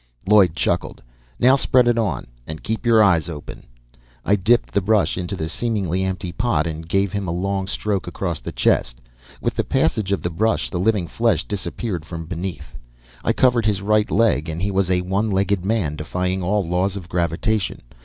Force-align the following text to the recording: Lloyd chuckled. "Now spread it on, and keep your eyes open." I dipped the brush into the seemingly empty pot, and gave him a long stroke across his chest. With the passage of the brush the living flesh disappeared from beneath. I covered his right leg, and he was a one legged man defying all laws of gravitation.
Lloyd 0.27 0.55
chuckled. 0.55 1.03
"Now 1.39 1.55
spread 1.55 1.87
it 1.87 1.95
on, 1.95 2.25
and 2.47 2.63
keep 2.63 2.87
your 2.87 3.03
eyes 3.03 3.29
open." 3.29 3.67
I 4.25 4.35
dipped 4.35 4.73
the 4.73 4.81
brush 4.81 5.15
into 5.15 5.35
the 5.35 5.47
seemingly 5.47 6.03
empty 6.03 6.31
pot, 6.31 6.65
and 6.65 6.89
gave 6.89 7.11
him 7.13 7.27
a 7.27 7.31
long 7.31 7.67
stroke 7.67 8.07
across 8.07 8.39
his 8.43 8.55
chest. 8.55 8.99
With 9.41 9.53
the 9.53 9.63
passage 9.63 10.11
of 10.11 10.23
the 10.23 10.31
brush 10.31 10.71
the 10.71 10.79
living 10.79 11.05
flesh 11.05 11.43
disappeared 11.43 12.03
from 12.03 12.25
beneath. 12.25 12.73
I 13.23 13.31
covered 13.31 13.67
his 13.67 13.83
right 13.83 14.09
leg, 14.09 14.49
and 14.49 14.59
he 14.63 14.71
was 14.71 14.89
a 14.89 15.01
one 15.01 15.29
legged 15.29 15.63
man 15.63 15.97
defying 15.97 16.41
all 16.41 16.67
laws 16.67 16.95
of 16.95 17.07
gravitation. 17.07 17.83